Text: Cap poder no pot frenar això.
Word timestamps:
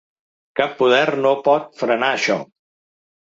Cap 0.59 0.71
poder 0.79 1.11
no 1.25 1.33
pot 1.49 1.69
frenar 1.81 2.09
això. 2.15 2.39